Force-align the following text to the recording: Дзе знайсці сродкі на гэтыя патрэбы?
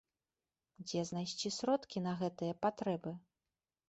Дзе 0.85 1.01
знайсці 1.09 1.51
сродкі 1.57 1.97
на 2.05 2.13
гэтыя 2.21 2.57
патрэбы? 2.65 3.13